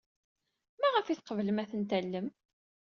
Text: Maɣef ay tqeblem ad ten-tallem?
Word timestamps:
Maɣef 0.79 1.07
ay 1.07 1.17
tqeblem 1.17 1.57
ad 1.63 1.69
ten-tallem? 1.71 2.27